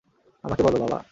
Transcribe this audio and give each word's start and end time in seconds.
আমাকে 0.43 0.61
বল- 0.65 0.75
বাবা! 0.83 0.97